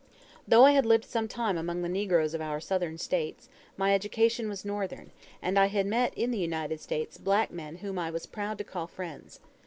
Though 0.47 0.65
I 0.65 0.71
had 0.71 0.87
lived 0.87 1.05
some 1.05 1.27
time 1.27 1.59
among 1.59 1.83
the 1.83 1.87
negroes 1.87 2.33
of 2.33 2.41
our 2.41 2.59
Southern 2.59 2.97
States, 2.97 3.49
my 3.77 3.93
education 3.93 4.49
was 4.49 4.65
Northern, 4.65 5.11
and 5.43 5.59
I 5.59 5.67
had 5.67 5.85
met 5.85 6.11
in 6.17 6.31
the 6.31 6.39
United 6.39 6.81
States 6.81 7.19
black 7.19 7.51
men 7.51 7.75
whom 7.85 7.99
I 7.99 8.09
was 8.09 8.25
proud 8.25 8.57
to 8.57 8.63
call 8.63 8.87
friends. 8.87 9.39